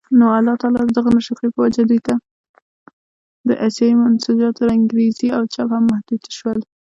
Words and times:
د 3.47 3.49
اسیايي 3.65 3.95
منسوجاتو 4.03 4.61
رنګرېزي 4.69 5.27
او 5.37 5.43
چاپ 5.53 5.69
هم 5.73 5.83
محدود 5.91 6.23
شول. 6.37 6.59